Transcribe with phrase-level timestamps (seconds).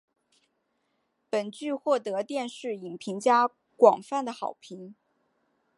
[1.29, 4.95] 本剧获得电视影评家广泛的好评。